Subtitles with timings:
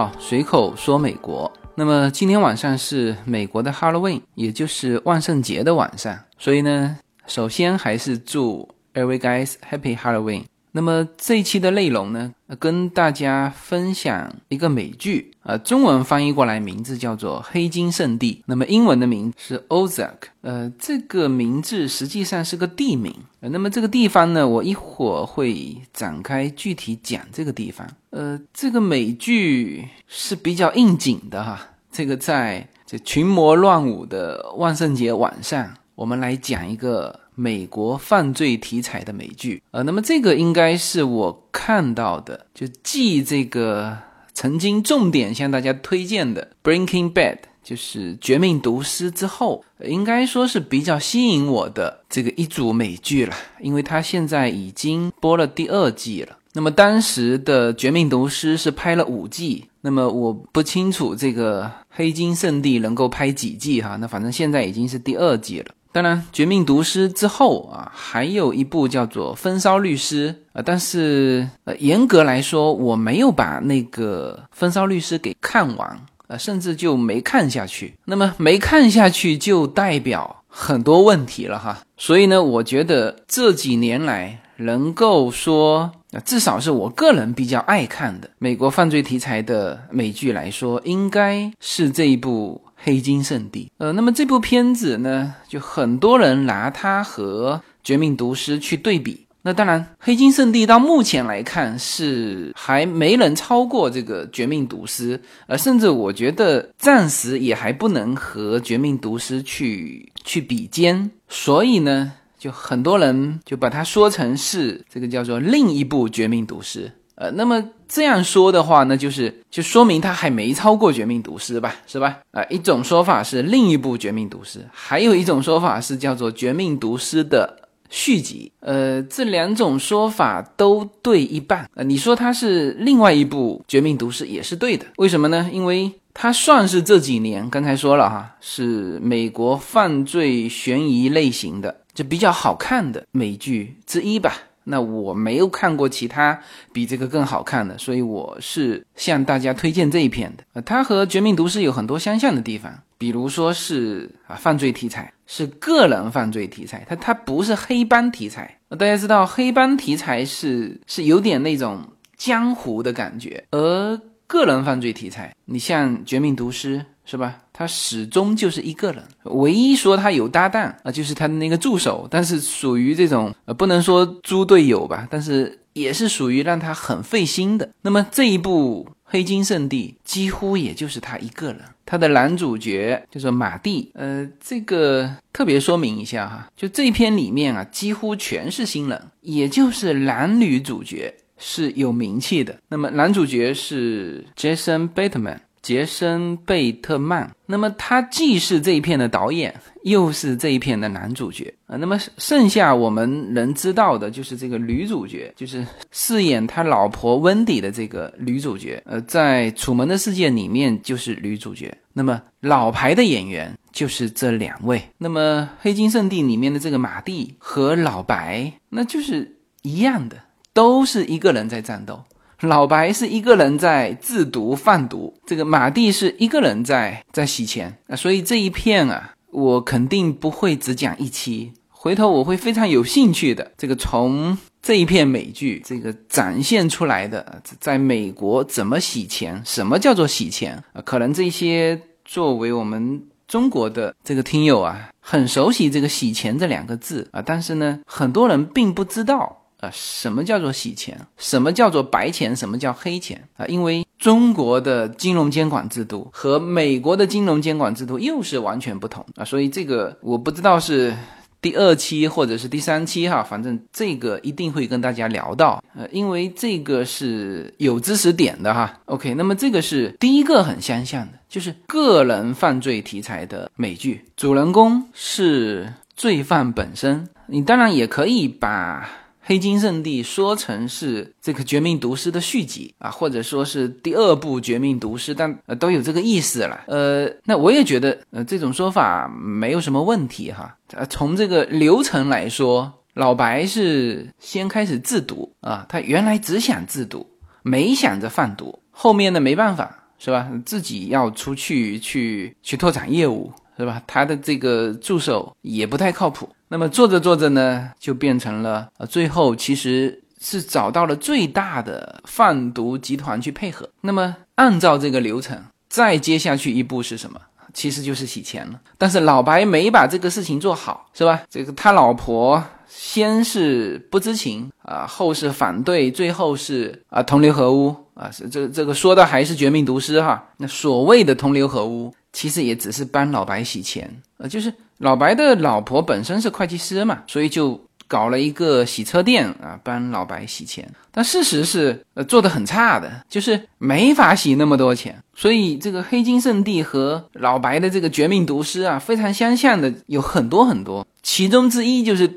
[0.00, 1.52] 好，随口说美国。
[1.74, 6.18] 那么今天晚上是美国的 Halloween，也就是万圣节的晚上。
[6.38, 6.96] 所以呢，
[7.26, 10.44] 首先还是祝 every guys happy Halloween。
[10.72, 31.60] 那么这一期的内容呢，跟大家分享一个美剧，呃，中文翻译过来名字叫做《黑金圣地》，那么英文的名字是 Ozark，呃，这个名字实际上是个地名，呃，那么这个地方呢，我一会儿会展开具体讲这个地方，呃，这个美剧是比较应景的哈，
[31.90, 37.19] 这个在这群魔乱舞的万圣节晚上，我们来讲一个。
[37.40, 43.96] 美国犯罪题材的美剧，呃，那么这个应该是我看到的，就继这个
[44.34, 56.36] 曾经重点向大家推荐的《Breaking Bad》，就是《绝命毒师》之后，应该说是比较吸引我的这个一组美剧了，因为它现在已经播了第二季了。
[56.52, 65.66] 那么当时的《绝命毒师》是拍了五季，那么我不清楚这个《黑金圣地》能够拍几季哈，那反正现在已经是第二季了。
[65.92, 77.94] 当然，《绝命毒师》之后啊，还有一部叫做《风骚律师》啊，但是呃，严格来说，我没有把那个《风骚律师》给看完啊，甚至就没看下去。
[78.04, 81.80] 那么没看下去，就代表很多问题了哈。
[81.98, 85.90] 所以呢，我觉得这几年来能够说，
[86.24, 92.62] 至少是我个人比较爱看的美国犯罪题材的美剧来说，应该是这一部。
[92.82, 99.26] 黑金圣地，呃，那么这部片子呢，就很多人拿它和《绝命毒师》去对比。
[99.42, 111.10] 那当然，黑金圣地到目前来看是还没能超过这个《绝命毒师》，呃，甚至我觉得暂时也还不能和《绝命毒师》去去比肩。
[111.28, 116.88] 所以呢，就很多人就把它说成是这个叫做另一部《绝命毒师》。
[117.20, 122.18] 呃，那么这样说的话，那就是就说明他还没超过《绝命毒师》吧，是吧？
[122.30, 128.50] 啊，一种说法是另一部《绝命毒师》，还有一种说法是叫做《绝命毒师》的续集。
[128.60, 131.68] 呃，这两种说法都对一半。
[131.74, 135.50] 呃，你说它是另外一部《绝命毒师》也是对的，为什么呢？
[135.52, 144.32] 因为它算是这几年刚才说了哈，是美国犯罪悬疑类型的就比较好看的美剧之一吧。
[144.70, 146.40] 那我没有看过其他
[146.72, 150.44] 比这个更好看的，所以我是向大家推荐这一片的。
[150.52, 158.58] 呃，它和《绝命毒师》有很多相像的地方，比如说是啊，犯罪题材是个人犯罪题材，它它不是黑帮题材。
[158.78, 161.84] 大家知道黑帮题材是是有点那种
[162.16, 166.78] 江湖的感觉，而个人犯罪题材，你像《绝命毒师》。
[167.06, 167.38] 是吧？
[167.60, 177.68] 他始终就是一个人，唯一说他有搭档啊，就是他的那个助手，但是属于这种呃，不能说猪队友吧，但是也是属于让他很费心的。
[177.82, 192.56] 那么这一部《黑金圣地》几乎也就是他一个人，他的男主角就是马蒂，呃，这个特别说明一下哈，就这篇里面啊，几乎全是新人，也就是男女主角是有名气的。
[192.68, 195.40] 那么男主角是 Jason Bateman。
[195.62, 201.76] 杰森·贝特曼，那么他既是这一片的导演，又是这一片的男主角啊。
[201.76, 208.82] 那么剩下我们能知道的就是这个女主角，就是饰演他老婆温迪的这个女主角。
[208.86, 211.76] 呃，在《楚门的世界》里面就是女主角。
[211.92, 214.80] 那么老牌的演员就是这两位。
[214.96, 220.16] 那么《黑金圣地》里面的这个马蒂和老白，那就是一样的，
[220.54, 222.02] 都是一个人在战斗。
[222.40, 233.52] 老白是一个人在制毒贩毒，这个马蒂是一个人在在洗钱啊，所以这一片啊，我肯定不会只讲一期，回头我会非常有兴趣的。
[233.58, 240.80] 这个从这一片美剧这个展现出来的，在美国怎么洗钱，什么叫做洗钱啊？
[240.82, 249.36] 可能这些作为我们中国的这个听友啊，很熟悉这个洗钱这两个字啊，但是呢，很多人并不知道。
[249.60, 250.98] 啊，什么叫做洗钱？
[251.18, 252.34] 什么叫做白钱？
[252.34, 253.22] 什么叫黑钱？
[253.36, 260.94] 啊，因为中国的金融监管制度和美国的金融监管制度又是完全不同啊，所以这个我不知道是
[261.42, 268.80] 第二期或者是第三期哈，反正这个一定会跟大家聊到，呃，因为这个是有知识点的哈。
[268.86, 278.88] OK，那么这个是第一个很相像的，就是个人犯罪题材的美剧，主人公是罪犯本身，你当然也可以把。
[279.30, 286.64] 黑金圣地说成是这个绝命毒师的续集啊，或者说是第二部绝命毒师，但呃都有这个意思了。
[286.66, 290.56] 呃，那我也觉得呃这种说法没有什么问题哈。
[290.72, 297.06] 呃，从这个流程来说，老白是先开始制毒啊，他原来只想制毒，
[297.44, 299.76] 没想着贩毒，后面呢没办法。
[300.02, 300.30] 是吧？
[300.46, 303.82] 自己要出去去去拓展业务，是吧？
[303.86, 306.28] 他的这个助手也不太靠谱。
[306.48, 313.68] 那么做着做着呢，就变成了呃，最后其实是找到了最大的贩毒集团去配合。
[313.82, 317.20] 那么按照这个流程，再接下去一步是什么？
[317.52, 318.60] 其实就是洗钱了。
[318.78, 321.20] 但是老白没把这个事情做好，是吧？
[321.28, 328.10] 这个他老婆先是不知情啊，后是反对，最后是啊同流合污啊。
[328.10, 330.24] 是这这个说的还是绝命毒师哈？
[330.36, 337.60] 那所谓的同流合污，其实也只是帮老白洗钱呃，就是老白的老婆本身是会计师嘛，所以就。
[337.90, 344.96] 搞了一个洗车店啊，帮老白洗钱，但事实是，呃，做的很差的，就是没法洗那么多钱。
[345.12, 352.08] 所以这个黑金圣地和老白的这个绝命毒师啊，非常相像的有很多很多，其中之一就是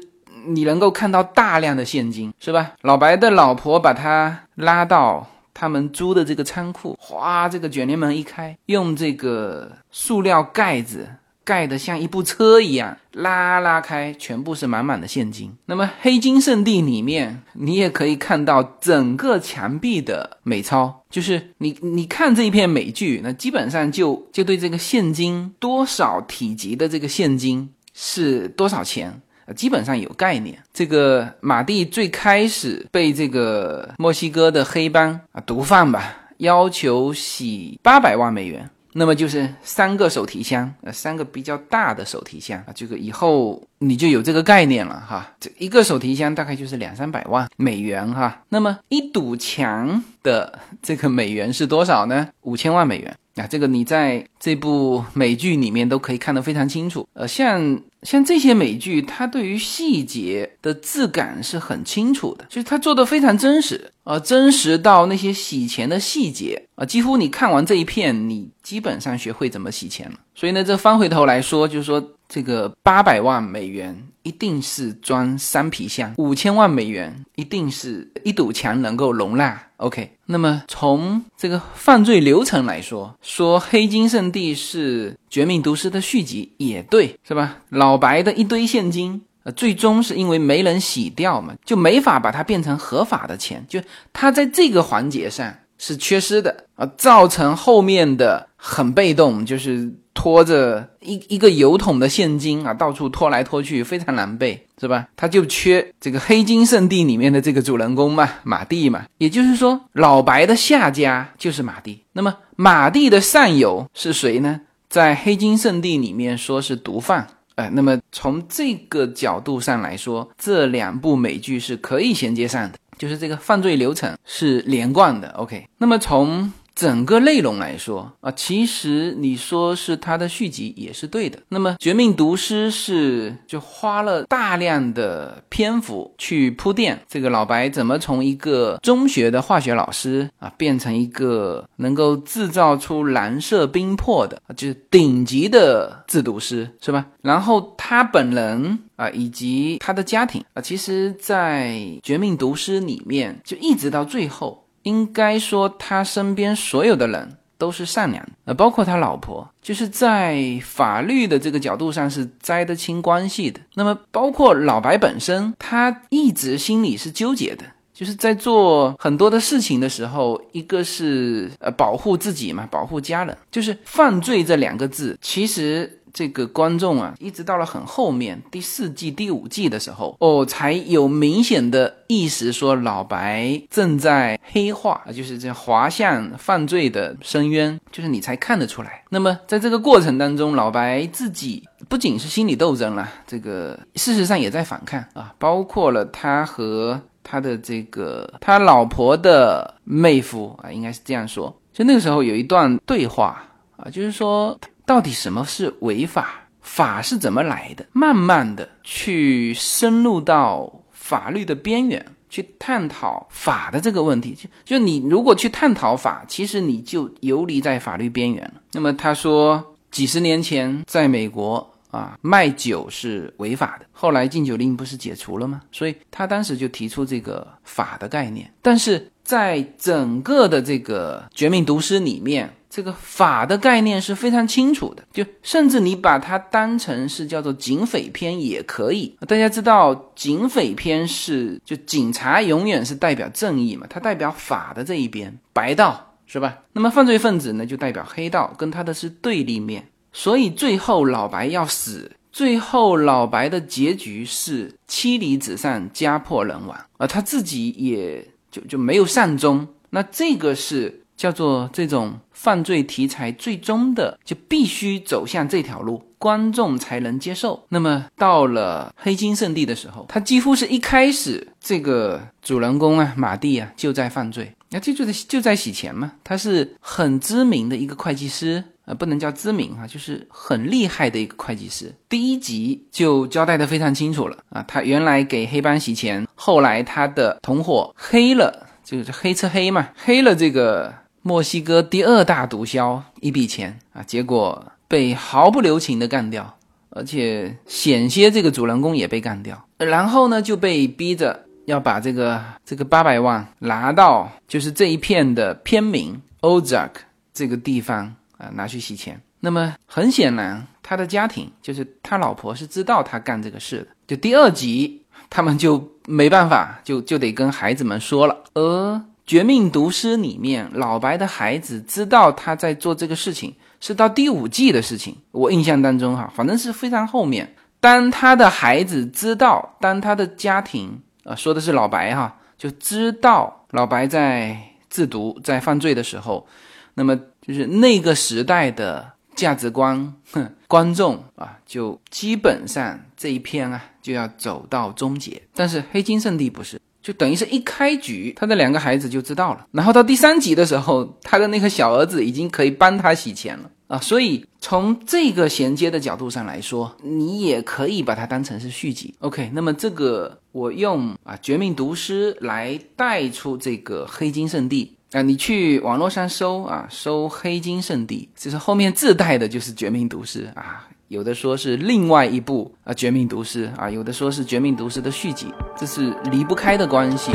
[0.45, 2.73] 你能够看到大量的现金，是吧？
[2.81, 11.07] 老白的老婆把他拉到他们租的这个仓库，哗，这个卷帘门一开，用这个塑料盖子。
[11.45, 15.53] 盖得像一部车一样，拉拉开，全部是满满的现金。
[15.65, 29.21] 那么黑金圣地里面，你也可以看到整个墙壁的美钞，就是你你看这一片美剧，那基本上就就对这个现金多少体积的这个现金是多少钱，
[29.55, 30.57] 基本上有概念。
[30.73, 38.69] 这个马蒂最开始被这个墨西哥的黑帮啊毒贩吧要求洗八百万美元。
[38.95, 45.33] 那么就是三个手提箱，呃，三个比较大的手提箱啊，这个以后你就有这个概念了哈。
[45.39, 48.43] 这一个手提箱大概就是两三百万美元哈。
[48.49, 52.29] 那么一堵墙的这个美元是多少呢？
[52.41, 57.07] 五千万美元啊，这个你在这部美剧里面都可以看得非常清楚。
[57.13, 57.81] 呃，像。
[58.03, 70.17] 像这些美剧，它对于细节的质感是很清楚的，就是它做的非常真实啊，真实到那些洗钱的细节啊，几乎你看完这一片，你基本上学会怎么洗钱了。
[70.35, 79.61] 所以呢，这翻回头来说，就是说这个八百万美元一定是装三皮箱，五千万美元一定是一堵墙能够容纳。
[79.77, 87.57] OK，那么从这个犯罪流程来说，说黑金圣地是绝命毒师的续集也对，是吧？
[87.69, 93.79] 老老白的一堆现金，呃，最终是因为没人洗掉嘛，就没法把它变成合法的钱，就
[94.11, 99.93] 他在这个环节上是缺失的啊，造成后面的很被动，就是。
[100.15, 105.07] 拖着一一个油桶的现金啊，到处拖来拖去，非常狼狈，是吧？
[105.15, 109.05] 他就缺这个黑金圣地里面的这个主人公嘛，马蒂嘛。
[109.17, 112.03] 也就是说，老白的下家就是马蒂。
[112.11, 114.61] 那么，马蒂的上游是谁呢？
[114.87, 117.27] 在黑金圣地里面说是毒贩。
[117.55, 125.29] 哎，那么从这个角度上来说，这两部美剧是可以衔接上的，就是这个犯罪流程是连贯的。
[125.31, 126.51] OK，那么从。
[126.75, 131.37] 整个内容来说啊，其实你说是它的续集也是对的。
[131.49, 147.05] 那么《绝命毒师》是就花了大量的篇幅去铺垫这个老白怎么从一个中学的化学老师啊，变成一个能够制造出蓝色冰魄的，就是顶级的制毒师，是吧？
[147.21, 151.69] 然后他本人啊，以及他的家庭啊，其实，在
[152.01, 154.62] 《绝命毒师》里面就一直到最后。
[154.83, 163.59] 应该说，他身边所有的人都是善良的，呃，包括他老婆，就是在法律的这个角度上是摘得清关系的。
[163.75, 167.63] 那么，包括老白本身，他一直心里是纠结的，
[167.93, 175.99] 就是在做很多的事情的时候，一个是呃保护自己嘛，保护家人，就是犯罪这两个字，其实。
[176.13, 189.03] 这个观众啊，一直到了很后面第四季、第五季的时候，哦，才有明显的意识说老白正在黑化啊，就是这滑向犯罪的深渊，就是你才看得出来。
[189.09, 201.51] 那么在这个过程当中，老白自己不仅是心理斗争了，这个事实上也在反抗啊，包括了他和他的这个他老婆的妹夫啊，应该是这样说。
[201.73, 203.43] 就那个时候有一段对话
[203.77, 204.55] 啊，就是说。
[204.85, 206.39] 到底什么是违法？
[206.61, 207.85] 法是怎么来的？
[207.91, 214.33] 慢慢的去深入到法律的边缘，去探讨法的这个问题。
[214.33, 218.61] 就就你如果去探讨法，其实你就游离在法律边缘了。
[218.71, 223.85] 那么他说，几十年前在美国啊，卖酒是违法的。
[223.91, 225.61] 后来禁酒令不是解除了吗？
[225.69, 228.49] 所以他当时就提出这个法的概念。
[228.61, 232.49] 但是在整个的这个《绝命毒师》里面。
[232.75, 239.15] 这个法的概念是非常清楚的，就甚至你把它当成是叫做警匪片也可以。
[239.27, 246.57] 大家知道警匪片是就警察永远是代表正义嘛，它代表法的这一边，白道是吧？
[246.71, 249.87] 那么犯罪分子呢，就代表黑道，跟他的是对立面。
[250.11, 259.67] 所以最后老白要死，最后老白的结局是妻离子散、家破人亡，而他自己也就就没有善终。
[259.91, 261.01] 那这个是。
[261.15, 267.63] 叫做这种犯罪题材，最终的就必须走向这条路，观众才能接受。
[267.69, 276.13] 那么到了黑金圣地的时候，他几乎是一开始这个主人公啊，马蒂啊就在犯罪， 那这就在就在洗钱嘛。
[276.23, 281.93] 他是很知名的一个会计师啊，不能叫知名哈，就是很厉害的一个会计师。
[282.09, 291.02] 第一集就交代的非常清楚了啊，他原来给黑帮洗钱，后来他的同伙黑了，就是黑吃黑嘛，黑了这个。
[291.25, 296.57] 墨西哥第二大毒枭一笔钱啊，结果被毫不留情的干掉，
[296.89, 299.65] 而且险些这个主人公也被干掉。
[299.77, 306.91] 然后呢，就被逼着要把这个这个八百万拿到就是这一片的片名 Ozark
[307.33, 309.21] 这个地方啊，拿去洗钱。
[309.39, 313.87] 那么很显然，他的家庭就是他老婆是知道他干这个事的。
[314.05, 318.61] 就第二集，他们就没办法，就就得跟孩子们说了，而。
[319.25, 325.15] 《绝命毒师》里面，老白的孩子知道他在做这个事情，是到第五季的事情。
[325.31, 327.55] 我印象当中，哈，反正是非常后面。
[327.79, 334.57] 当他的孩子知道，当他的家庭，啊，说的是老白哈，就知道老白在
[334.89, 336.45] 制毒、在犯罪的时候，
[336.93, 345.41] 那么就是那个时代的价值观，哼，观众啊，就基本上这一篇啊就要走到终结。
[345.53, 346.79] 但是《黑金圣地》不是。
[347.03, 349.67] 就等于是一开局，他的两个孩子就知道了。
[349.71, 353.99] 然后到第三集的时候，他的那个小儿子已经可以帮他洗钱了啊！
[353.99, 359.13] 所以从这个衔接的角度上来说，你也可以把它当成是续集。
[359.19, 370.87] OK，那么这个我用啊《绝命毒师》来带出这个黑金圣地啊，你去网络上搜啊，搜黑金圣地，其实后面自带的就是《绝命毒师》啊。
[371.13, 375.45] 有的说是另外一部啊《绝命毒师》啊，有的说是《绝命毒师》的续集，
[375.77, 377.31] 这是离不开的关系。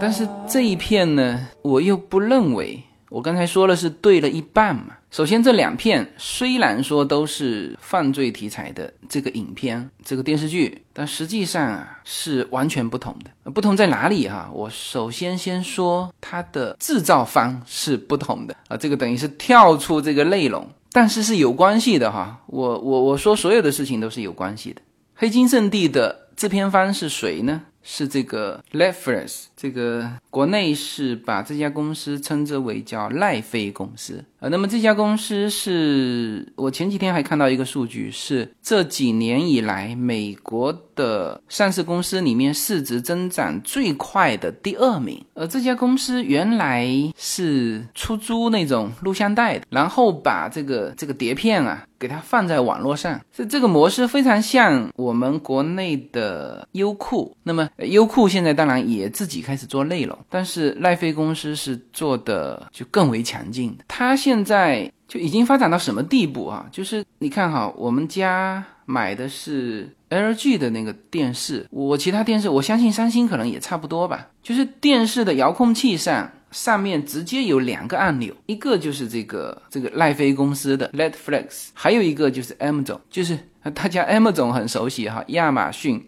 [0.00, 2.82] 但是这一片呢，我又不认为。
[3.10, 4.99] 我刚才说了是对了一半嘛。
[5.10, 13.50] 首先，这两片虽然说都是犯罪题材的这个影片、这个电视剧，但实际上啊是完全不同的。
[13.50, 14.48] 不同在哪里哈？
[14.54, 22.40] 我首先先说它的制造方是不同的啊，这个等于是跳出这个内容， 但是是有关系的哈。
[22.46, 24.80] 我我我说所有的事情都是有关系的。
[25.16, 27.62] 黑金圣地的制片方是谁呢？
[27.82, 34.48] 是这个 Latfrance 这个国内是把这家公司称之为叫赖飞公司啊。
[34.48, 45.22] 那么这家公司是我前几天还看到一个数据，是这几年以来美国的上市公司里面市值增长最快的第二名。
[45.34, 46.88] 而这家公司原来
[47.18, 51.84] 是出租那种录像带的，然后把这个这个碟片啊。
[52.00, 57.36] 给它放在网络上，是这个模式非常像我们国内的优酷。
[57.42, 63.84] 那么优酷现在当然也自己开始做内容，但是奈飞公司是做的就更为强劲的。
[63.88, 66.64] 它现在就已经发展到什么地步啊？
[66.70, 74.28] 就是你看哈，我们家买的是 LG 的那个电视，我其他电视我相信三星可能也差不多吧。
[74.40, 76.30] 就是电视的遥控器上。
[76.50, 83.38] 上面直接有两个按钮，一个就是这个这个奈飞公司的 Netflix，还有一个就是 M 总，就是
[83.72, 86.04] 大家 M 总很熟悉哈，亚马逊，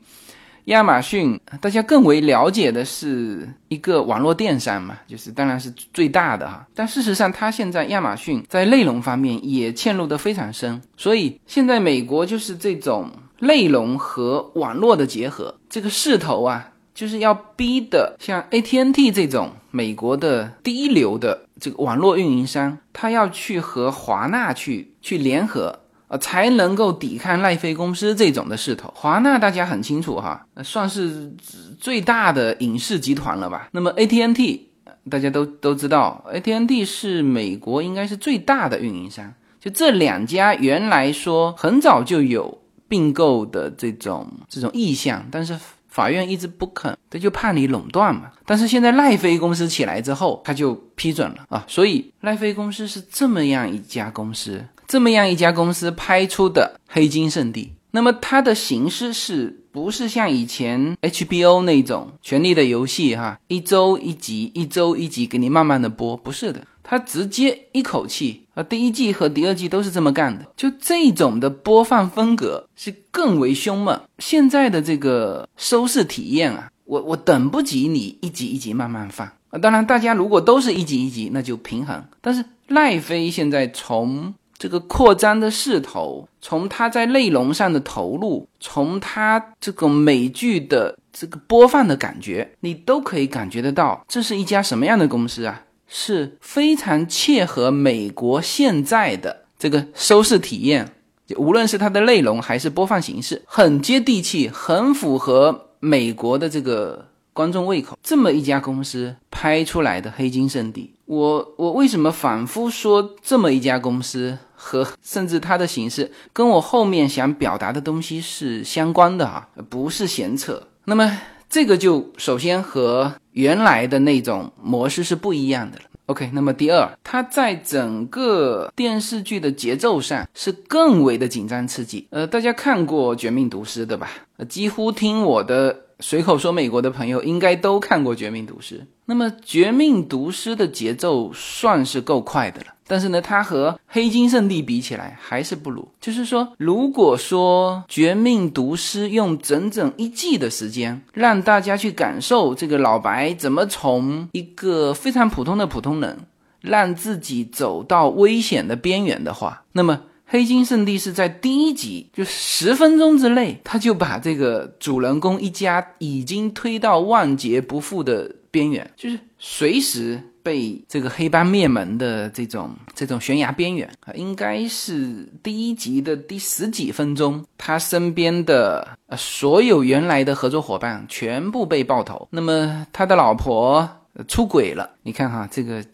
[0.66, 16.68] 亚马逊大家更为了解的是一个网络电商嘛，就是当然是最大的哈，但事实上它现在亚马逊在内容方面也嵌入的非常深，所以现在美国就是这种内容和网络的结合，这个势头啊。
[16.94, 25.80] 就是要逼的，像 ATNT 这种美国的第一流的这个网络运营商，他要去和华纳去去联合，
[26.12, 28.92] 呃，才能够抵抗奈飞公司这种的势头。
[28.94, 31.32] 华纳大家很清楚哈，算是
[31.80, 33.70] 最大的影视集团了吧？
[33.72, 34.60] 那么 ATNT
[35.08, 39.32] 大家都都知道，ATNT 是美国应该是最大的运营商。
[39.58, 45.58] 就这两家原来说很早就有并购的这种这种意向，但是。
[45.92, 48.22] 法院一直不肯，他就怕你垄断嘛。
[48.46, 51.62] 但是现在奈飞公司起来之后，他就批准了啊。
[51.68, 57.62] 所以奈飞公司是这么样一家公司，这么样一家公司拍出的《黑金圣地》。
[57.92, 66.14] 那么它的形式是不是像以前 HBO 那种《权力的游戏》哈，一周一集，一周一集给你慢慢的播？
[66.18, 73.98] 不是的，它直接一口气啊，第一季和第二季都是这么干的，就这种的播放风格是更为凶猛。
[74.18, 79.58] 现在的这个收视体验啊，我我等不及你一集一集慢慢放啊。
[79.58, 82.04] 当然，大家如果都是一集一集，那就平衡。
[82.20, 95.64] 但是奈飞现在从这个扩张的势头，从它在内容上的投入，从它这个美剧的这个播放的感觉，你都可以感觉得到，这是一家什么样的公司啊？
[95.88, 100.92] 是非常切合美国现在的这个收视体验，
[101.34, 107.98] 无论是它的内容还是播放形式，很接地气，很符合美国的这个观众胃口。
[108.00, 114.38] 这么一家公司拍出来的《黑金圣地》，我我为什么反复说这么一家公司？
[114.64, 120.62] 和甚至它的形式跟我后面想表达的东西是相关的哈，不是闲扯。
[120.84, 125.84] 那么这个就首先和原来的那种模式是不一样的了。
[126.06, 132.06] OK，那么第二，它在整个电视剧的节奏上是更为的紧张刺激。
[132.10, 134.08] 呃，大家看过《绝命毒师》的吧？
[134.48, 135.80] 几乎听我的。
[136.00, 138.80] 随口说，美国的朋友应该都看过《绝命毒师》。
[139.04, 145.88] 那么，《绝命毒师》的节奏算是够快的了，但是呢，它和《黑金圣地》比起来还是不如。
[145.98, 156.18] 就是说，如果说《绝命毒师》用整整一季的时间让大家去感受这个老白怎么从一个非常普通的普通人，
[156.60, 160.02] 让自己走到危险的边缘的话，那么。
[160.24, 174.12] 黑金圣地是在第一集就十分钟之内，他就把这个主人公一家已经推到万劫不复的边缘，就是随时被这个黑帮灭门的这种这种悬崖边缘啊。
[174.14, 183.88] 应该是第一集的第十几分钟，他身边的所有原来的合作伙伴全部被爆头，那么他的老婆
[184.28, 184.90] 出轨了。
[185.02, 185.84] 你看哈，这个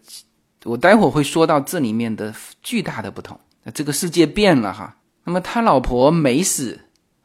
[0.65, 3.39] 我待会儿会说到这里面的巨大的不同。
[3.73, 6.79] 这个世界变了哈，那么他老婆没死，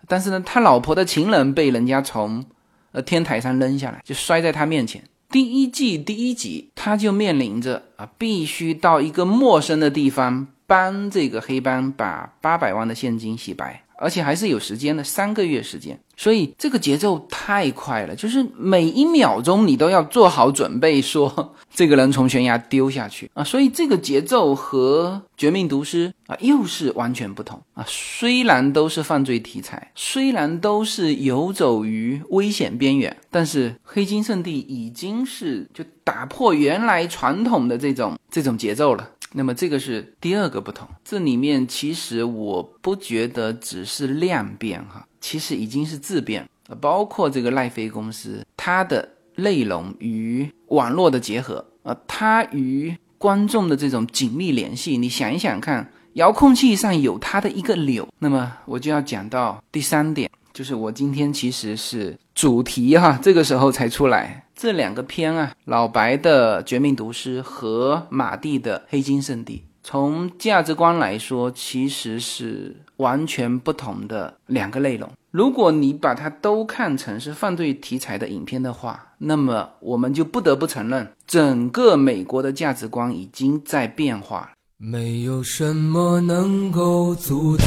[0.06, 2.44] 但是呢，他老婆的情人被人家从
[2.92, 5.02] 呃天台上扔下来，就摔在他面前。
[5.30, 13.82] 第一季第一集，他就面临着啊，必须到一个陌生的地方帮这个黑帮把八百万的现金洗白。
[13.96, 27.84] 而且还是有时间的，三个月时间，所以这个节奏太快了，就是每一秒钟你都要做好准备，说 这个人从悬崖丢下去啊，所以这个节奏和《绝命毒师》啊又是完全不同啊。
[27.86, 39.10] 虽然都是犯罪题材，虽然都是游走于危险边缘，但是《黑金圣地》已经是就打破原来传统的这种这种节奏了。
[39.36, 46.48] 那么这个是第二个不同，这里面其实我不觉得只是量变哈，其实已经是质变，
[46.80, 64.43] 包括这个奈飞公司它的内容与网络的结合，呃，它与观众的这种紧密联系，你想一想看，遥控器上有它的一个钮，那么我就要讲到第三点，就是我今天其实是主题哈，这个时候才出来。
[64.54, 75.10] 这两个片啊，老白的《绝命毒师》和马蒂的《黑金圣地》，从价值观来说，其实是完全不同的两个内容。
[75.30, 84.52] 如果你把它都看成是犯罪题材的影片的话，那么我们就不得不承认，整个美国的价值观已经在变化。
[84.76, 87.66] 没有什么能够阻挡。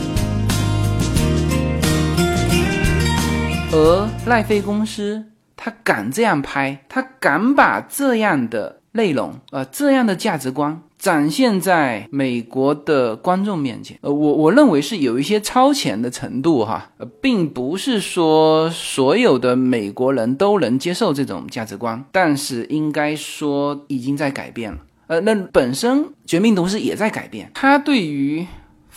[3.73, 5.23] 而赖飞公司，
[5.55, 8.77] 他敢这样拍，他敢把这样的。
[8.93, 28.45] 内容，呃，这样的价值观展现在美国的观众面前，呃，我我认为是有一些超前的程度哈，呃，并不是说所有的美国人都能接受这种价值观，但是应该说已经在改变了，呃，那本身《绝命毒师》也在改变，他对于。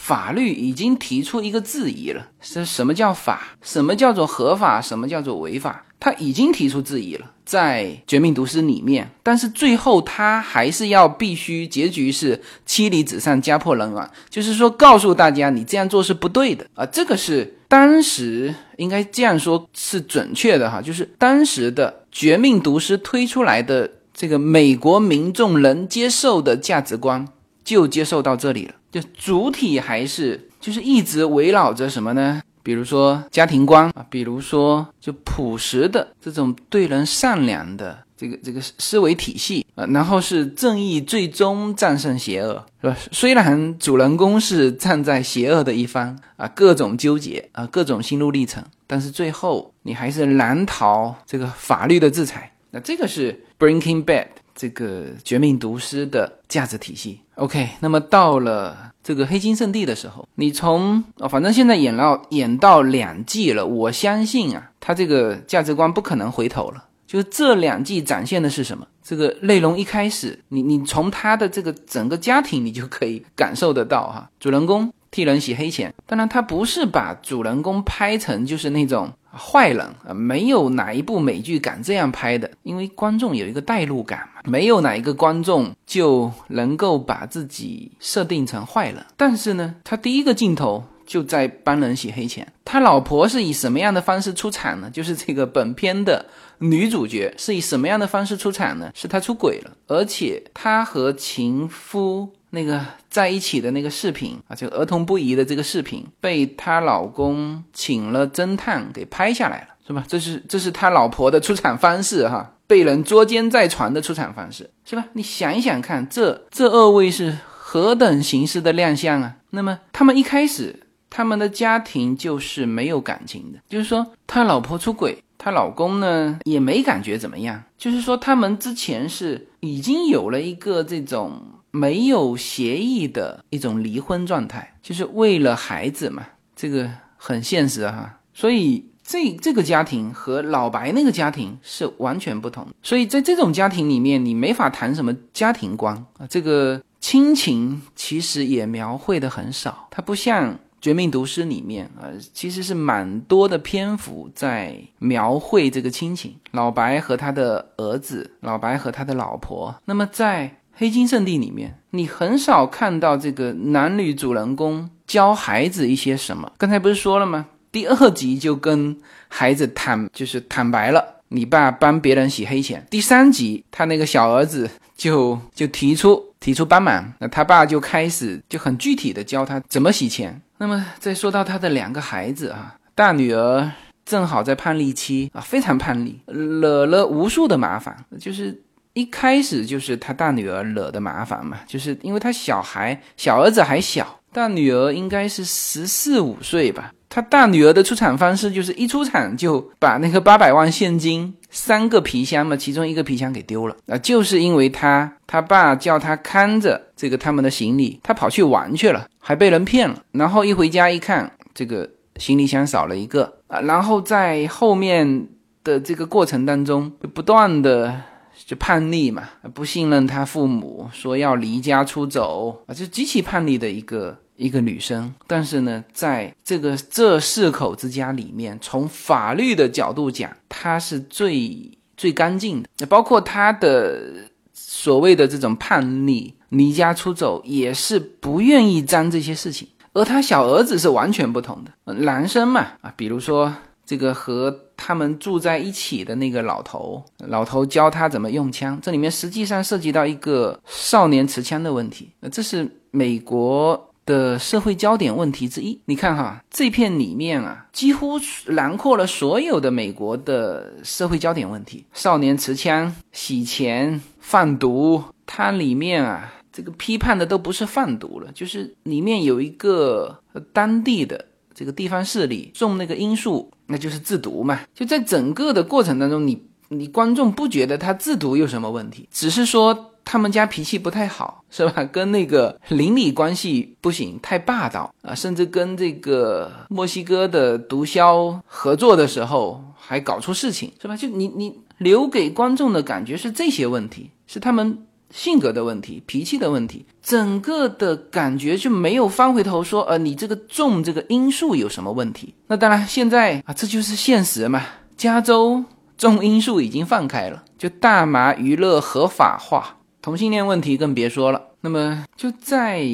[0.04, 3.56] 法律已经提出一个质疑了，是什么叫法？
[3.62, 4.78] 什么叫做合法？
[4.78, 5.82] 什么叫做违法？
[5.98, 16.84] 他已经提出质疑了，在《绝命毒师》里面，但是最后他还是要必须结局是妻离子散、家破人亡，就是说告诉大家你这样做是不对的啊！
[16.84, 27.26] 这个是当时应该这样说，是准确的哈，就是当时的《绝命毒师》推出来的这个美国民众能接受的价值观，
[27.64, 28.74] 就接受到这里了。
[28.94, 32.40] 就主体还是就是一直围绕着什么呢？
[32.62, 42.96] 比如说家庭观啊，比如说就朴实的这种对人善良的这个这个思维体系啊，然后是正义最终战胜邪恶，是吧？
[43.10, 52.52] 虽然主人公是站在邪恶的一方啊，各种纠结啊，各种心路历程，但是最后你还是难逃这个法律的制裁。
[52.70, 54.28] 那这个是 Breaking Bad。
[54.54, 57.68] 这个绝命毒师的价值体系，OK。
[57.80, 66.84] 那么到了这个黑金圣地的时候，你从哦，反正现在演到演到两季了，我相信啊，他这个价值观不可能回头了。
[67.06, 68.86] 就是这两季展现的是什么？
[69.02, 74.30] 这个内容一开始，你你从他的这个整个家庭，你就可以感受得到哈。
[74.40, 79.12] 主人公替人洗黑钱，当然他不是把主人公拍成就是那种。
[79.36, 84.42] 坏人啊，没有哪一部美剧敢这样拍的，因为观众有一个代入感嘛。
[84.44, 89.04] 没有哪一个观众就能够把自己设定成坏人。
[89.16, 92.46] 但是呢，他第一个镜头就在帮人洗黑钱。
[92.64, 94.90] 他老婆是以什么样的方式出场呢？
[94.90, 96.26] 就是这个本片的
[96.58, 98.90] 女主角是以什么样的方式出场呢？
[98.94, 102.30] 是她出轨了，而且她和情夫。
[102.54, 110.04] 那个在一起的那个视频啊，就儿童不宜的这个视频，被她老公请了侦探给拍下来了，是吧？
[110.08, 115.04] 这是这是他老婆的出场方式哈，被人捉奸在床的出场方式，是吧？
[115.12, 119.36] 你想一想看，这这二位是何等形式的亮相啊？
[119.50, 131.42] 那么他们一开始他们的家庭就是没有感情的，就是说他老婆出轨，他老公呢也没感觉怎么样，就是说他们之前是已经有了一个这种。
[131.74, 138.20] 没有协议的一种离婚状态，就是为了孩子嘛，这个很现实哈。
[138.32, 142.64] 所以这这个家庭和老白那个家庭是完全不同。
[142.80, 146.26] 所以在这种家庭里面，你没法谈什么家庭观啊。
[146.28, 156.36] 这个亲情其实也描绘的很少，它不像《绝命毒师》里面啊，其实是蛮多的篇幅在描绘这个亲情。
[156.52, 159.74] 老白和他的儿子，老白和他的老婆。
[159.86, 166.50] 那么在黑金圣地里面，你很少看到这个男女主人公教孩子一些什么。
[166.58, 167.46] 刚才不是说了吗？
[167.70, 168.96] 第二集就跟
[169.28, 172.84] 孩子坦，就是坦白了，你爸帮别人洗黑钱。
[172.90, 180.42] 第三集，他那个小儿子就就提出提出帮忙，那他爸就开始就很具体的教他怎么洗钱。
[180.58, 183.70] 那么再说到他的两个孩子啊，大女儿
[184.04, 188.60] 正好在叛逆期啊，非常叛逆，惹了无数的麻烦，就是。
[188.94, 196.92] 一开始就是他大女儿惹的麻烦嘛，就是因为他小孩小儿子还小，大女儿应该是十四五岁吧。
[197.08, 210.00] 他大女儿的出场方式就是一出场就把那个八百万现金三个皮箱嘛，其中一个皮箱给丢了啊，就是因为他他爸叫他看着这个他们的行李，他跑去玩去了，还被人骗了。
[210.12, 215.28] 然后一回家一看，这个行李箱少了一个啊，然后在后面
[215.64, 218.02] 的这个过程当中不断的。
[218.46, 219.22] 就叛逆嘛，
[219.54, 225.14] 不信任他父母，说要离家出走啊，就极其叛逆的一个一个女生。
[225.26, 232.68] 但是呢，在这个这四口之家里面，从法律的角度讲，她是最最干净的。
[232.78, 239.66] 那包括她的所谓的这种叛逆、离家出走，也是不愿意沾这些事情。
[239.94, 243.54] 而他小儿子是完全不同的，男生嘛啊，比如说。
[243.86, 248.78] 这个和他们住在一起的那个老头，老头教他怎么用枪。
[248.82, 255.78] 这里面实际上涉及到一个少年持枪的问题，这是美国的社会焦点问题之一。
[255.84, 265.02] 你看哈，这片里面啊，几乎囊括了所有的美国的社会焦点问题：少年持枪、洗钱、贩毒。
[265.26, 270.18] 它里面啊，这个批判的都不是贩毒了，就是里面有一个
[270.52, 271.26] 当地的。
[271.54, 274.60] 这个地方势力种那个罂粟，那就是制毒嘛。
[274.74, 281.84] 就在整个的过程当中，你你观众不觉得他制毒有什么问题，只是说他们家脾气不太好，是吧？
[281.92, 290.96] 跟那个邻里关系不行，太霸道啊，甚至跟这个墨西哥的毒枭合作的时候还搞出事情，是吧？
[290.96, 294.86] 就你你留给观众的感觉是这些问题，是他们。
[295.14, 302.34] 性格的问题，脾气的问题，整个的感觉就没有翻回头说，呃，你这个重这个因素有什么问题？
[302.48, 304.60] 那当然，现在啊，这就是现实嘛。
[304.96, 305.64] 加州
[305.96, 311.40] 重因素已经放开了，就大麻娱乐合法化，同性恋问题更别说了。
[311.60, 312.84] 那么就在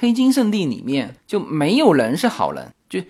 [0.00, 3.00] 黑金圣地里面，就没有人是好人，就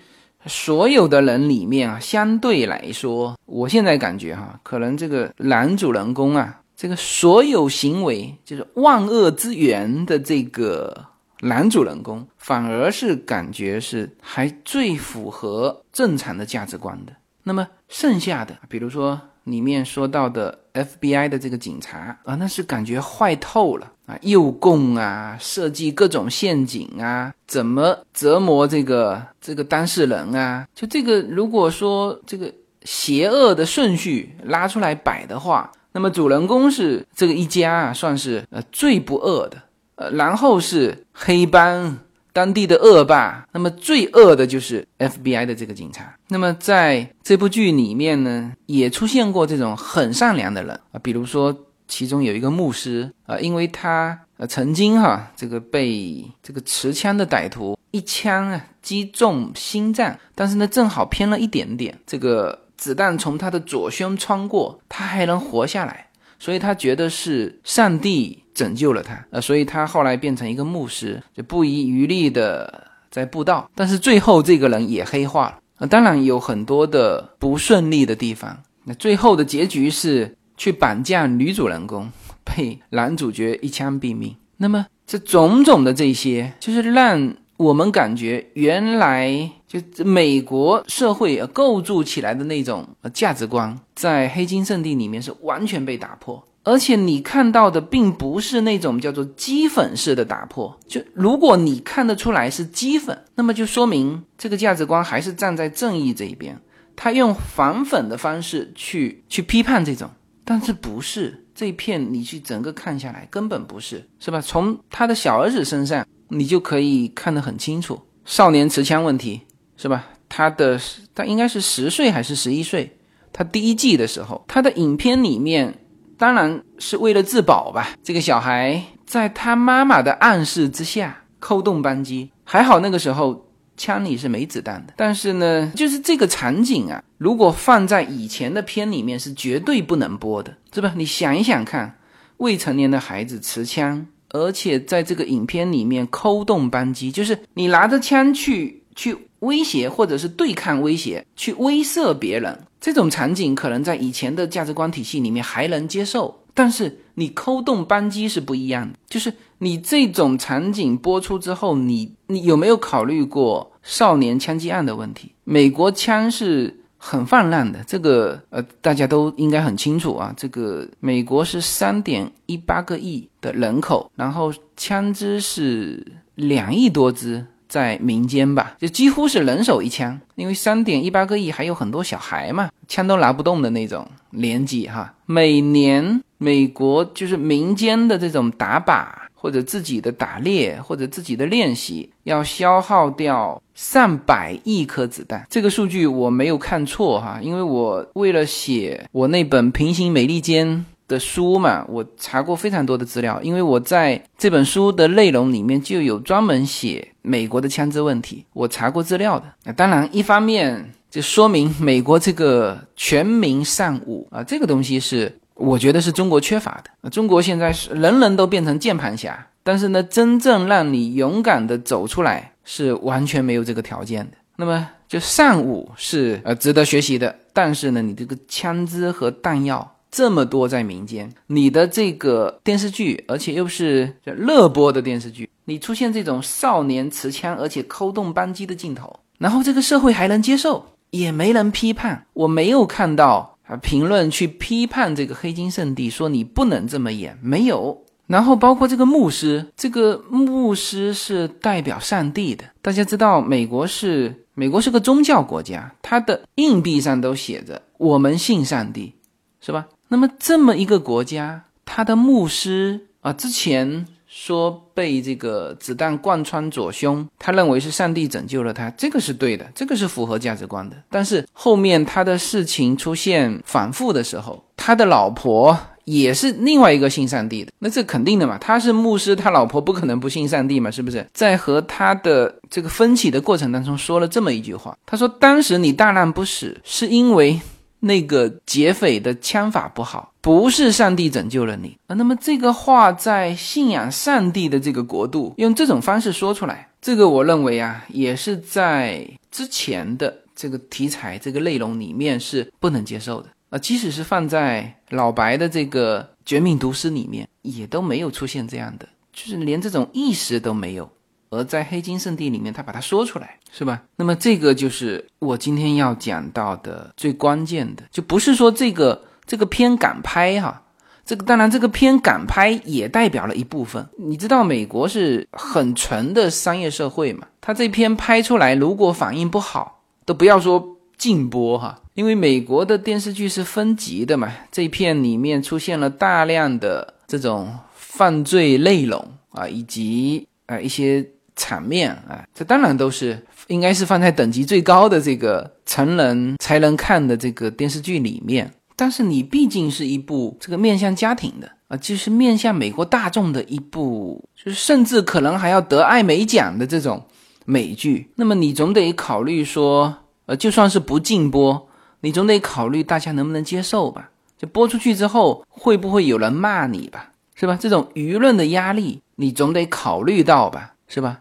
[0.45, 6.61] 所有的人里面啊，相对来说，我现在感觉哈，可能这个男主人公啊。
[6.79, 11.07] 这个所有行为就是万恶之源的这个
[11.41, 17.13] 男主人公，反而是感觉是还最符合正常的价值观的。
[17.43, 30.65] 那么剩下的，比如说里面说到的 FBI 的这个警察啊，那是感觉坏透了啊，诱供啊，设计各种陷阱啊，怎么折磨这个这个当事人啊？
[30.73, 35.73] 就这个，如果说这个邪恶的顺序拉出来摆的话。
[35.93, 39.63] 那么主人公是这个一家啊，算是呃最不恶的，
[39.97, 41.99] 呃，然后是黑帮
[42.33, 46.15] 当地的恶霸，那么最恶的就是 FBI 的这个警察。
[46.29, 51.57] 那么在这部剧里面呢，也出现过这种很善良的人啊，比如说
[51.89, 62.57] 其中有一个牧师啊，因为他呃曾经哈这个被这个持枪的歹徒一枪啊击中心脏，但是呢正好偏了一点点，这个。
[62.79, 66.07] 子弹从他的左胸穿过，他还能活下来，
[66.39, 73.69] 所以他觉得是上帝拯救了他，呃，所以他后来变成一个牧师，就不遗余力的在布道。
[73.75, 78.57] 但是最后这个人也黑化了，呃，当然有很多的不顺利的地方。
[78.85, 82.09] 那最后的结局是去绑架女主人公，
[82.45, 84.35] 被男主角一枪毙命。
[84.57, 87.35] 那么这种种的这些，就是让。
[87.59, 100.75] 我们感觉原来就美国社会构筑起来的那种价值观，在黑金圣地里面是完全被打破，而且你看到的并不是那种叫做激粉式的打破。
[100.87, 106.59] 就如果你看得出来是激粉，那么就说明这个价值观还是站在正义这一边，
[106.97, 110.11] 他用反粉的方式去去批判这种，
[110.45, 114.41] 但是不是这一片你去整个看下来根本不是，是吧？
[114.41, 116.05] 从他的小儿子身上。
[116.31, 119.41] 你就可以看得很清楚，少年持枪问题
[119.79, 120.11] 是吧？
[120.29, 120.79] 他的
[121.15, 122.95] 他应该是十岁还是十一岁？
[123.33, 125.73] 他第一季的时候，他的影片里面
[126.19, 127.91] 当然是为了自保吧。
[128.03, 134.93] 这个小孩在他妈妈的暗示之下扣动扳机，还好那个时候枪里是没子弹的。
[134.97, 140.93] 但是呢，就是这个场景啊，如果放在以前的片里面是绝对不能播的，是吧？
[140.97, 141.99] 你想一想看，
[142.39, 144.05] 未成年的孩子持枪。
[144.31, 158.99] 而且在这个影片里面，扣动扳机，就是你拿着枪去去威胁或者是对抗威胁，去威慑别人，这种场景可能在以前的价值观体系里面还能接受，但是你扣动扳机是不一样的。
[159.09, 165.33] 就是你这种场景播出之后，你你有没有考虑过少年枪击案的问题？
[165.45, 166.75] 美国枪是。
[167.01, 170.35] 很泛滥的，这个呃，大家都应该很清楚啊。
[170.37, 180.21] 这个美国是三点一八个亿的人口，然后枪支是两亿多支在民间吧，就几乎是人手一枪。
[180.35, 185.15] 因为三点一八个亿还有很多小孩嘛，枪都拿不动的那种年纪哈。
[185.27, 189.07] 每年美国就是民间的这种打靶。
[189.41, 195.47] 或者自己的打猎，或者自己的练习，要消耗掉上百亿颗子弹。
[195.49, 200.67] 这个数据我没有看错哈，因为我为了写我那本《平行美利坚》
[201.09, 203.41] 的书嘛，我查过非常多的资料。
[203.43, 209.47] 因为我在这本书的内容里面就有专门写美国的枪支问题，我查过资料的。
[209.65, 215.37] 那当然，一方面就说明美国这个全民尚武啊，这个东西是。
[215.61, 217.11] 我觉得是中国缺乏的。
[217.11, 224.37] 中国现在是人人都变成键盘侠，但是呢，真正让你勇敢的走出来是完全没有这个条件的。
[224.55, 243.55] 那么，就尚武是呃值得学习的，但是呢，你这个枪支和弹药这么多在民间，你的这个电视剧，而且又是热播的电视剧，你出现这种少年持枪而且扣动扳机的镜头，然后这个社会还能接受，也没人批判，我没有看到。
[243.69, 243.77] 啊！
[243.77, 248.03] 评论去批判这个黑金圣地，说你不能这么演，没有。
[248.27, 252.65] 然后包括这个牧师，这个牧师是代表上帝的。
[252.81, 259.13] 大家知道，美国是美国是个宗教国家，它的硬币上都写着“我们信上帝”，
[259.61, 259.87] 是吧？
[260.09, 270.97] 那么这么一个国家，他的牧师啊，之前说被这个子弹贯穿左胸，他认为是上帝拯救了他，这个是对的，这个是符合价值观的。
[271.09, 275.79] 但是后面他的事情出现反复的时候，他的老婆。
[276.09, 278.57] 也是另外一个信上帝的，那这肯定的嘛？
[278.57, 280.91] 他是牧师，他老婆不可能不信上帝嘛？
[280.91, 281.29] 是不是？
[281.35, 287.61] 在和他的这个分歧的过程当中，说了这么一句话，他说：“当时你大难不死，是因为
[288.01, 303.49] 那个劫匪的枪法不好，不是上帝拯救了你啊。”那么这个话在信仰上帝的这个国度，用这种方式说出来，这个我认为啊，也是在之前的这个题材、这个内容里面是不能接受的。
[303.71, 311.11] 啊，即使是放在老白的这个《绝命毒师》里面，也都没有出现这样的，就是连这种意识都没有。
[311.51, 314.03] 而在《黑金圣地》里面，他把它说出来，是吧？
[314.17, 320.83] 那么这个就是我今天要讲到的最关键的，就不是说这个这个片敢拍哈，
[321.25, 324.07] 这个当然这个片敢拍也代表了一部分。
[324.17, 327.47] 你知道美国是很纯的商业社会嘛？
[327.61, 330.95] 他这片拍出来，如果反应不好，都不要说。
[331.19, 341.29] 禁播哈，因为美国的电视剧是分级的嘛，这片里面出现了大量的这种犯罪内容啊，以及啊一些
[341.59, 348.73] 场面啊，这当然都是应该是放在等级最高的这个成人才能看的这个电视剧里面。
[348.97, 357.23] 但是你毕竟是一部这个面向家庭的啊，就是面向美国大众的一部，就是甚至可能还要得艾美奖的这种
[357.67, 360.17] 美剧，那么你总得考虑说。
[360.47, 361.89] 呃，就算是不禁播，
[362.21, 364.31] 你总得考虑大家能不能接受吧？
[364.57, 367.33] 就播出去之后，会不会有人骂你吧？
[367.55, 367.77] 是吧？
[367.79, 370.95] 这种舆论的压力，你总得考虑到吧？
[371.07, 371.41] 是吧？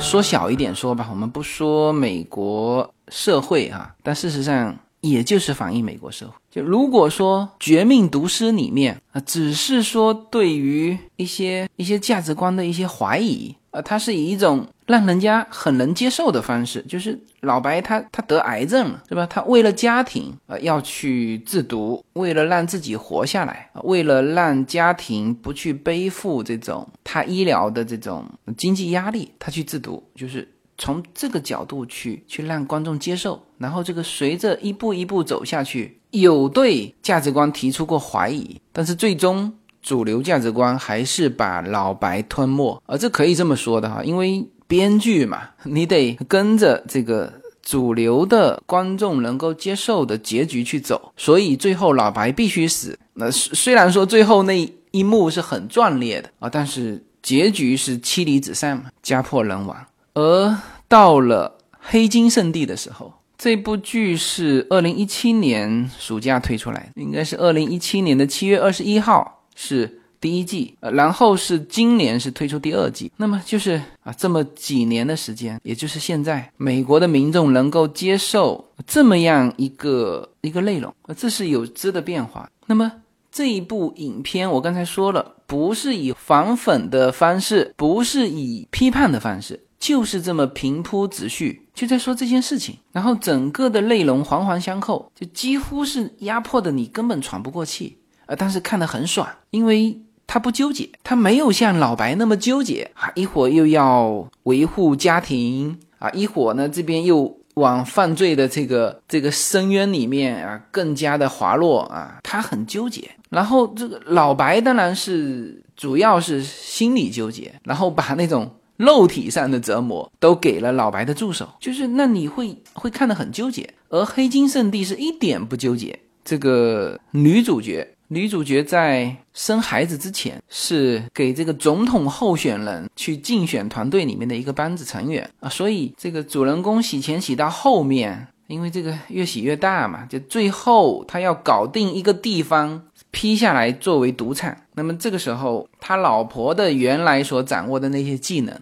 [0.00, 6.32] 说小一点说吧，我们不说美国社会啊，但事实上也就是反映美国社会。
[6.50, 13.54] 就如果说《绝命毒师》里面啊，只是说对于一些一些价值观的一些怀疑。
[13.72, 19.26] 啊，它是以一种让人家很能接受的方式，就是老白他他得癌症了，是吧？
[19.26, 28.24] 他为了家庭呃要去自毒，为了让自己活下来，为了让家庭不去背负这种他医疗的这种
[28.56, 33.42] 经济压力，他去自毒，就是从这个角度去去让观众接受。
[33.58, 39.52] 然后这个随着一步一步走下去，有对价值观提出过怀疑，但是最终。
[39.82, 52.98] 主流价值观还是把老白吞没，而这可以这么说的哈，因为编剧嘛，你得跟着这个主流的观众能够接受的结局去走，所以最后老白必须死。
[53.14, 59.76] 那虽然说最后那一幕是很壮烈的啊，但是结局是妻离子散嘛，家破人亡。
[60.14, 60.56] 而
[60.88, 69.32] 到了黑金圣地的时候，这部剧是二零一七年暑假推出来的，应该是二零一七年的七月二十一号。
[69.58, 82.48] 是第一季，呃，然后是今年是推出第二季，那么就是啊，这么几年的时间，也就是现在，美国的民众能够接受这么样一个一个内容，呃，这是有质的变化。
[82.66, 82.90] 那么
[83.30, 97.98] 这一部影片，我刚才说了，不是以反粉的方式，不是以批判的方式，就是这么平铺直叙，就在说这件事情，然后整个的内容环环相扣，就几乎是压迫的你根本喘不过气。
[98.24, 99.96] 呃，但是看得很爽，因为
[100.26, 113.08] 他不纠结，他没有像老白那么纠结啊，一会儿又要维护家庭啊，一会儿呢这边又往犯罪的这个这个深渊里面啊更加的滑落啊，他很纠结。
[113.30, 127.95] 然后这个老白当然是主要是心理纠结，然后把那种肉体上的折磨都给了老白的助手，就是那你会会看得很纠结，而黑金圣地是一点不纠结，这个女主角。
[128.08, 142.80] 女主角在生孩子之前是给这个总统候选人去竞选团队里面的一个班子成员啊，所以这个主人公洗钱洗到后面，因为这个越洗越大嘛，就最后他要搞定一个地方
[143.10, 144.56] 批下来作为赌场。
[144.74, 148.54] 那么这个时候，他老婆的原来所掌握的那些技能，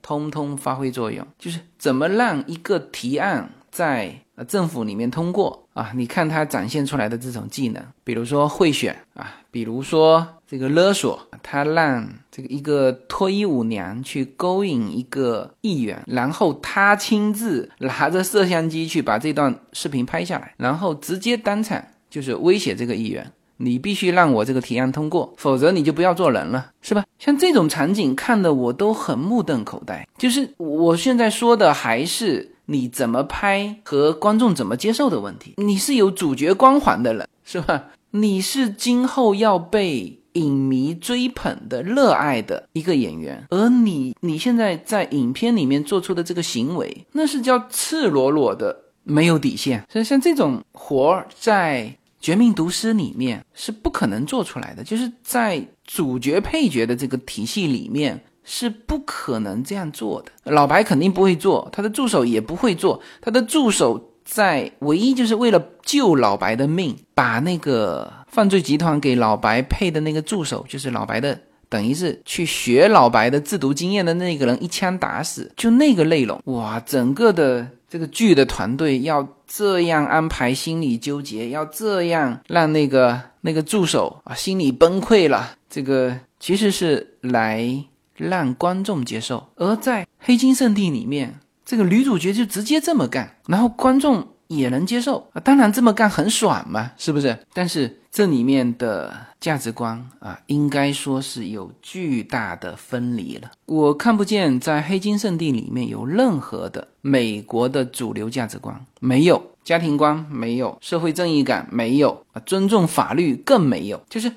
[0.00, 23.30] 通通发挥作用，就是怎么让一个提案在呃政府里面通过啊，你看他展现出来的这种技能，比如说贿选啊，比如说这个勒索，他让这个一个脱衣舞娘去勾引一个议员，然后他亲自拿着摄像机去把这段视频拍下来，然后直接当场就是威胁这个议员。
[23.58, 27.04] 你必须让我这个提案通过，否则你就不要做人了，是吧？
[27.20, 30.04] 像这种场景看的我都很目瞪口呆。
[30.18, 35.54] 就是我现在说的还是你怎么拍和观众怎么接受的问题。
[35.58, 37.84] 你是有主角光环的人，是吧？
[38.10, 49.86] 你是今后要被影迷追捧的、热爱的一个演员，而你你现在在影片里面做出的这个行为，那是叫赤裸裸的没有底线。
[49.92, 51.94] 所以像这种活儿在。
[52.24, 60.52] 《绝命毒师》里面是不可能做出来的，就是在主角配角的这个体系里面是不可能这样做的。
[60.52, 63.00] 老白肯定不会做，他的助手也不会做。
[63.20, 71.38] 他的助手在唯一就是为了救老白的命，把那个犯罪集团给老白配的那个助手，就是老白的，
[71.68, 75.50] 等于是去学老白的制毒经验的那个人，一枪打死。
[75.56, 77.68] 就那个内容，哇，整个的。
[77.92, 85.50] 这个剧的团队要这样安排，心理纠结，要这样让那个那个助手啊心里崩溃了。
[85.68, 87.84] 这个其实是来
[88.16, 94.28] 让观众接受，而在《黑金圣地》里面，这个女主角就直接这么干，然后观众。
[94.48, 97.38] 也能接受，当然这么干很爽嘛，是不是？
[97.54, 99.10] 但是这里面的
[99.40, 103.50] 价值观啊，应该说是有巨大的分离了。
[103.64, 114.02] 我看不见在《黑金圣地》里面有任何的美国的主流价值观，没有家庭观，没有社会正义感，没有啊，尊重法律更没有。
[114.10, 114.30] 就是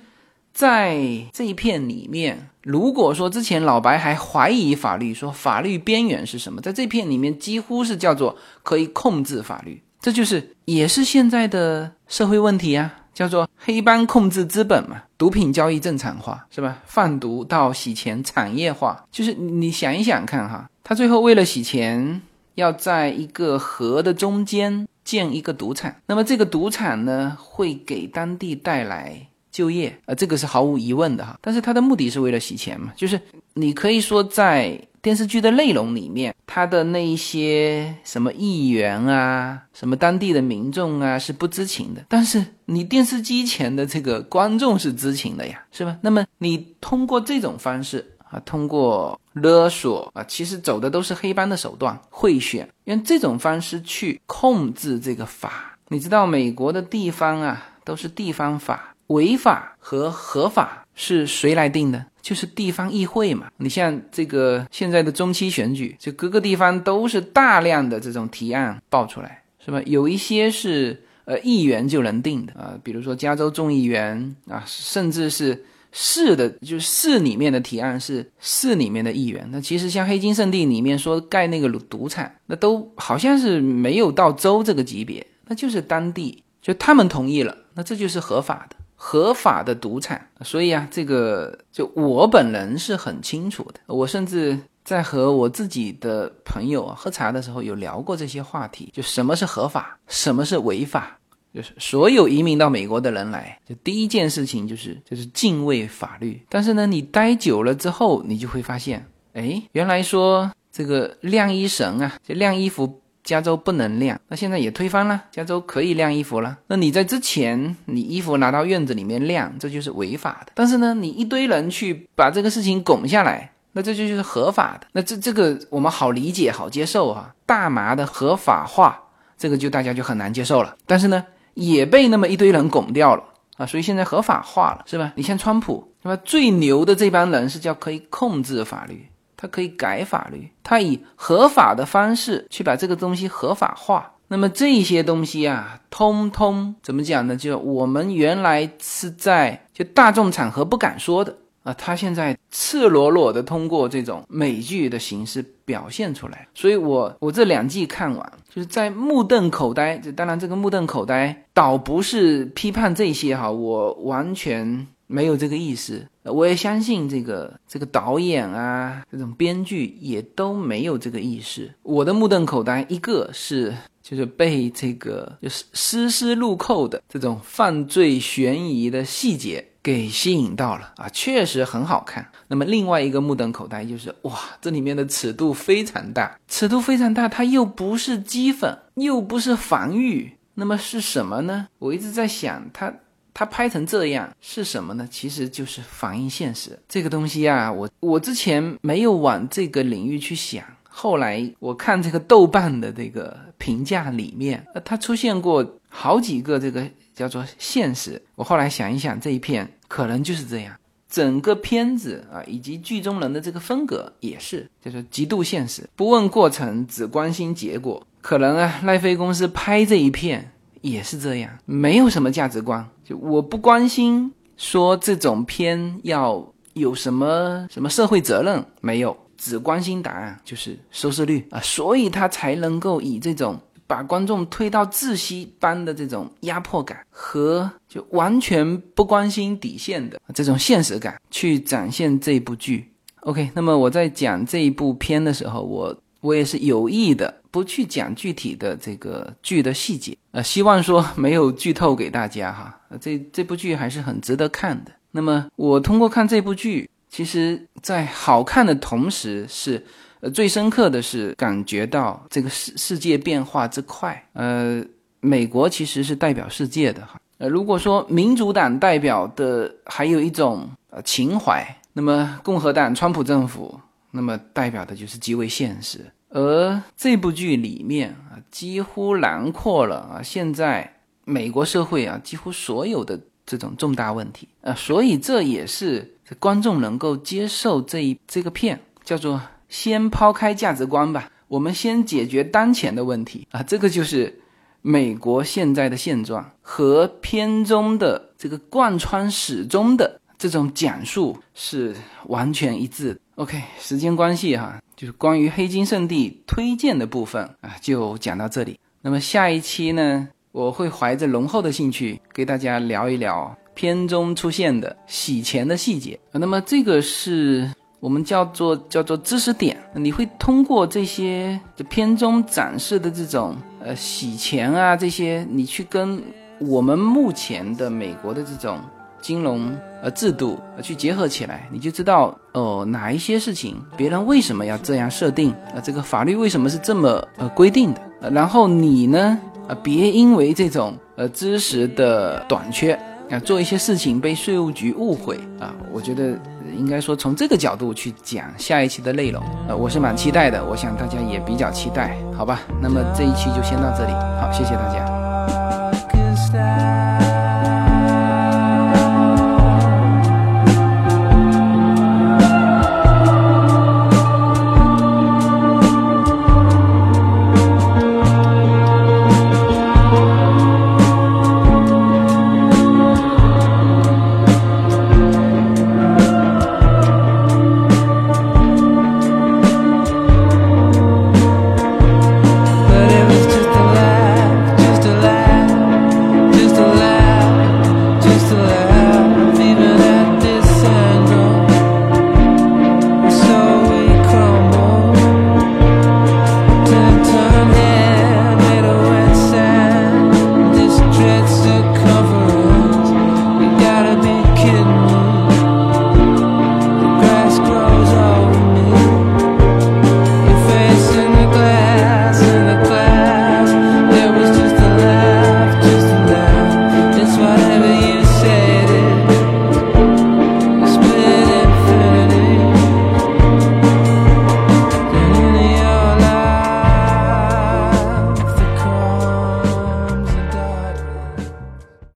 [0.55, 0.97] 在
[1.33, 9.83] 这一片里面，如果说之前老白还怀疑法律，说法律边缘是什么，在这片里面几乎是叫做可以控制法律。
[9.99, 16.81] 这就是也是现在的社会问题啊，叫做黑帮控制资本嘛，毒品交易正常化是吧？
[16.85, 22.21] 贩毒到洗钱产业化，就是你想一想看哈，他最后为了洗钱，
[22.53, 31.39] 要在一个河的中间建一个赌场，那么这个赌场呢，会给当地带来就业，呃，这个是毫无疑问的哈。
[31.41, 33.19] 但是他的目的是为了洗钱嘛，就是
[33.53, 34.79] 你可以说在。
[35.05, 45.95] 电视剧的内容里面，他的那一些什么议员啊，什么当地的民众啊是不知情的，但是你电视机前的这个观众是知情的呀，是吧？
[46.01, 55.77] 那么你通过这种方式啊，通过勒索啊，其实走的都是黑帮的手段，贿选，用这种方式去控制这个法。
[55.89, 60.81] 你知道美国的地方啊，都是地方法，违法和合法。
[60.97, 62.05] 是谁来定的？
[62.21, 63.47] 就是地方议会嘛。
[63.57, 69.81] 你像这个现在的中期选举，就各个地方都是大量的这种提案爆出来，是吧？
[69.85, 79.45] 有一些是呃议员就能定的啊，比如说加州众议员啊，甚至是市的，就市里面的提案是市里面的议员。
[79.51, 88.77] 那其实像黑金圣地里面说盖那个赌场，那都好像是没有到州这个级别，那就是当地就他们同意了，那这就是合法的。
[89.07, 93.79] 合法的赌场，所以啊，这个就我本人是很清楚的。
[93.85, 101.19] 我甚至在和我自己的朋友啊喝茶的时候有聊过这些话题，就什么是合法，什么是违法。
[101.53, 106.41] 就是所有移民到美国的人来，就第一件事情就是就是敬畏法律。
[106.49, 112.99] 但是呢，你待久了之后，你就会发现，哎，原来说这个晾衣绳啊，就晾衣服。
[113.25, 116.57] 加州不能晾，那现在也推翻了，加州可以晾衣服了。
[116.67, 120.51] 那你在之前，你衣服拿到院子里面晾，这就是违法的。
[120.53, 124.85] 但是呢，你一堆人去把这个事情拱下来，那这就就是合法的。
[124.91, 127.33] 那这这个我们好理解、好接受哈。
[127.47, 129.01] 大麻的合法化，
[129.37, 130.75] 这个就大家就很难接受了。
[130.85, 133.23] 但是呢，也被那么一堆人拱掉了
[133.57, 135.13] 啊，所以现在合法化了，是吧？
[135.15, 136.15] 你像川普，是吧？
[136.23, 139.07] 最牛的这帮人是叫可以控制法律。
[139.37, 144.13] 他可以改法律，他以合法的方式去把这个东西合法化。
[144.27, 147.35] 那么这些东西啊，通通怎么讲呢？
[147.35, 156.47] 就我们原来是在就大众场合不敢说的啊，他现在赤裸裸的通过这种美剧的形式表现出来。
[156.55, 159.97] 所以我我这两季看完，就是在目瞪口呆。
[159.97, 164.87] 这当然，这个目瞪口呆倒不是批判这些哈，我完全。
[165.07, 171.73] 没有这个意思，我也相信这个这个导演啊，这种编剧也都没有这个意识。
[171.83, 182.27] 我的目瞪口呆，一个是就是被这个就是丝丝入扣的这种犯罪悬疑的细节给吸引到了啊，确实很好看。
[182.47, 191.67] 那么另外一个目瞪口呆就是哇，这里面的尺度非常大，尺度非常大，它又不是机粉，又不是防御，那么是什么呢？
[191.79, 192.93] 我一直在想，它
[193.35, 195.05] 它拍成这样是什么呢？
[195.11, 200.63] 其实就是反映现实这个东西啊，我我之前没有往这个领域去想。
[200.87, 208.21] 后来我看这个豆瓣的这个评价里面，呃，它出现过好几个这个叫做现实。
[208.35, 210.73] 我后来想一想，这一片可能就是这样，
[211.09, 218.07] 整个片子啊，以及剧中人的这个风格也是，就是极度现实，不问过程，只关心结果。
[218.21, 229.15] 可能啊，奈飞公司拍这一片也是这样，没有什么价值观，就我不关心说这种片要有什么什么社会责任，没有。
[229.37, 242.89] 只关心答案就是收视率啊，所以他才能够以这种把观众推到窒息般的这种压迫感和就完全不关心底线的这种现实感去展现这部剧。
[243.19, 252.77] OK，那么我在讲这一部片的时候，我我也是有意的不去讲具体的这个剧的细节，呃，希望说没有剧透给大家哈。
[252.99, 254.91] 这这部剧还是很值得看的。
[255.11, 256.89] 那么我通过看这部剧。
[257.07, 259.81] 其实，在好看的同时，是
[260.19, 264.21] 呃最深刻的是感觉到这个世世界变化之快。
[264.33, 264.83] 呃，
[265.21, 267.17] 美国其实是代表世界的哈。
[267.37, 273.79] 呃，如果说民主党代表的还有一种呃情怀，那么共和党川普政府，
[274.11, 276.05] 那么代表的就是极为现实。
[276.35, 286.11] 而这部剧里面啊，几乎囊括了啊现在美国社会啊几乎所有的这种重大问题啊，所以这也是。
[286.39, 294.39] 观众能够接受这一这个片，叫做先抛开价值观吧，我们先解决当前的问题啊，这个就是
[294.81, 303.15] 美国现在的现状和片中的这个贯穿始终的这种讲述是完全一致。
[303.35, 308.79] OK，时间关系哈，就是关于黑金圣地推荐的部分啊，就讲到这里。
[309.01, 313.55] 那么下一期呢，我会怀着浓厚的兴趣给大家聊一聊。
[313.73, 317.69] 片中出现的洗钱的细节，那么这个是
[317.99, 319.75] 我们叫做叫做知识点。
[319.95, 326.23] 你会通过这些片中展示的这种呃洗钱啊这些，你去跟
[326.59, 328.79] 我们目前的美国的这种
[329.25, 335.81] 金融呃制度呃去结合起来，你就知道哦哪一些事情别人为什么要这样设定啊？
[335.83, 338.29] 这个法律为什么是这么呃规定的？
[338.29, 339.35] 然后你呢
[339.67, 342.93] 啊别因为这种呃知识的短缺。
[343.31, 346.37] 啊，做一些事情被税务局误会啊，我觉得
[346.77, 352.61] 应该说从这个角度去讲下一期的内容，呃，我是蛮期待的，我想大家也比较期待，好吧？
[352.79, 355.03] 那么这一期就先到这里，好，谢谢大家。